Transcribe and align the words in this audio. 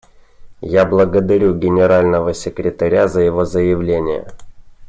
Я 0.61 0.85
благодарю 0.87 1.53
Генерального 1.53 2.33
секретаря 2.33 3.07
за 3.07 3.21
его 3.21 3.45
заявление. 3.45 4.25